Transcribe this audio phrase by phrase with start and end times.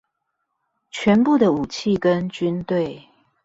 [0.89, 3.07] 全部的武器跟軍隊